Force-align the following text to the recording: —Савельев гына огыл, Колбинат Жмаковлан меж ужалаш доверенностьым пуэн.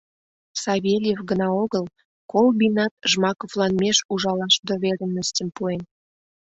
—Савельев 0.61 1.19
гына 1.29 1.47
огыл, 1.63 1.85
Колбинат 2.31 2.93
Жмаковлан 3.11 3.73
меж 3.81 3.97
ужалаш 4.13 4.55
доверенностьым 4.67 5.49
пуэн. 5.55 5.81